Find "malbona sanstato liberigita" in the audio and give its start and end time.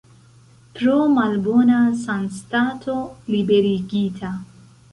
1.17-4.35